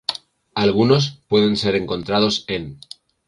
Algunos 0.55 1.19
pueden 1.27 1.57
ser 1.57 1.75
encontrados 1.75 2.45
en 2.47 2.79